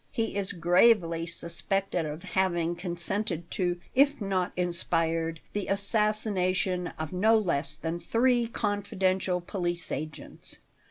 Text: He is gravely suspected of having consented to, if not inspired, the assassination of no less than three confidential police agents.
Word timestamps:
He 0.11 0.35
is 0.35 0.53
gravely 0.53 1.27
suspected 1.27 2.07
of 2.07 2.23
having 2.23 2.75
consented 2.75 3.51
to, 3.51 3.79
if 3.93 4.19
not 4.19 4.51
inspired, 4.57 5.41
the 5.53 5.67
assassination 5.67 6.87
of 6.97 7.13
no 7.13 7.37
less 7.37 7.75
than 7.75 7.99
three 7.99 8.47
confidential 8.47 9.41
police 9.41 9.91
agents. 9.91 10.57